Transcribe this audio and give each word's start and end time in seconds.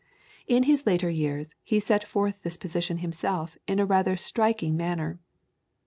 In 0.47 0.63
his 0.63 0.87
later 0.87 1.11
years 1.11 1.51
he 1.63 1.79
set 1.79 2.03
forth 2.03 2.41
this 2.41 2.57
position 2.57 2.97
himself 3.05 3.55
in 3.67 3.77
a 3.77 3.85
rather 3.85 4.17
striking 4.17 4.75
manner. 4.75 5.19